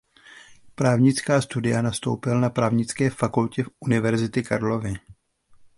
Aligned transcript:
Právnická 0.75 1.41
studia 1.41 1.81
nastoupil 1.81 2.41
na 2.41 2.49
Právnické 2.49 3.09
fakultě 3.09 3.65
Univerzity 3.79 4.43
Karlovy. 4.43 4.93